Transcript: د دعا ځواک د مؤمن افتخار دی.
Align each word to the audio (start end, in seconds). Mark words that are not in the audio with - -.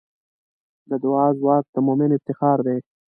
د 0.89 0.91
دعا 1.03 1.25
ځواک 1.39 1.65
د 1.73 1.75
مؤمن 1.87 2.09
افتخار 2.17 2.57
دی. 2.67 2.77